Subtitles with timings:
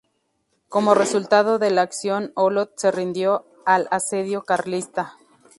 [0.67, 5.17] Como resultado de la acción, Olot se rindió al asedio carlista.